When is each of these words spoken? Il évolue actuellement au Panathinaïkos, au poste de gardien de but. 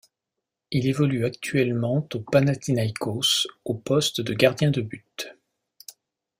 Il 0.71 0.87
évolue 0.87 1.25
actuellement 1.25 2.07
au 2.15 2.19
Panathinaïkos, 2.21 3.45
au 3.65 3.75
poste 3.75 4.19
de 4.21 4.33
gardien 4.33 4.71
de 4.71 4.81
but. 4.81 5.37